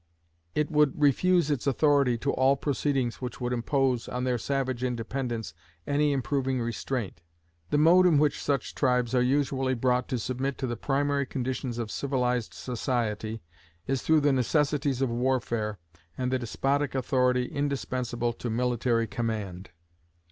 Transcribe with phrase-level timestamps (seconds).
[0.55, 5.53] It would refuse its authority to all proceedings which would impose, on their savage independence,
[5.85, 7.21] any improving restraint.
[7.69, 11.77] The mode in which such tribes are usually brought to submit to the primary conditions
[11.77, 13.43] of civilized society
[13.85, 15.77] is through the necessities of warfare,
[16.17, 19.69] and the despotic authority indispensable to military command.